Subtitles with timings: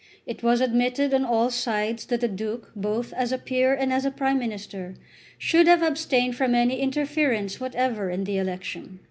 [0.25, 4.03] It was admitted on all sides that the Duke, both as a peer and as
[4.03, 4.95] a Prime Minister,
[5.37, 8.99] should have abstained from any interference whatever in the election.